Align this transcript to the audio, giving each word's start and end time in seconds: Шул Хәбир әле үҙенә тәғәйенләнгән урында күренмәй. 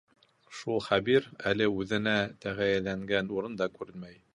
Шул 0.59 0.81
Хәбир 0.85 1.27
әле 1.53 1.69
үҙенә 1.75 2.17
тәғәйенләнгән 2.47 3.35
урында 3.39 3.75
күренмәй. 3.81 4.25